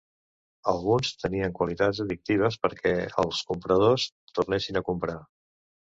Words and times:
Alguns 0.71 1.11
tenien 1.23 1.53
qualitats 1.59 2.01
addictives 2.05 2.57
perquè 2.65 2.95
els 3.25 3.43
compradors 3.53 4.07
tornessin 4.39 4.81
a 4.81 4.85
comprar. 4.89 5.19